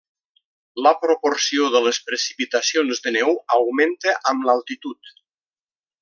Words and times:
La 0.85 0.91
proporció 1.01 1.67
de 1.75 1.81
les 1.89 1.99
precipitacions 2.07 3.05
de 3.07 3.13
neu 3.19 3.37
augmenta 3.59 4.15
amb 4.33 4.49
l'altitud. 4.51 5.13